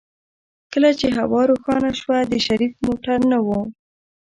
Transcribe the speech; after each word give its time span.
کله 0.71 0.89
چې 0.99 1.07
هوا 1.17 1.41
روښانه 1.51 1.91
شوه 1.99 2.17
د 2.31 2.33
شريف 2.45 2.73
موټر 2.85 3.19
نه 3.31 3.37
و. 3.45 3.49